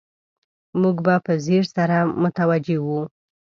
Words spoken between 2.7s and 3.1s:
وو.